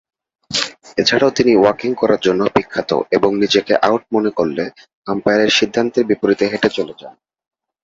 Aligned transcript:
এছাড়াও 0.97 1.31
তিনি 1.35 1.51
ওয়াকিং 1.55 1.91
করার 1.95 2.21
জন্য 2.21 2.41
বিখ্যাত 2.55 2.91
এবং 3.11 3.29
নিজেকে 3.35 3.73
আউট 3.81 4.03
মনে 4.13 4.31
করলে 4.37 4.63
আম্পায়ারের 5.07 5.51
সিদ্ধান্তের 5.51 6.07
বিপরীতে 6.07 6.45
হেটে 6.47 6.69
চলে 6.69 6.93
যান। 6.97 7.13